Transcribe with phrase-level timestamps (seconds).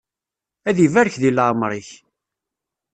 [0.69, 1.89] Ad ibarek di leεmeṛ-ik!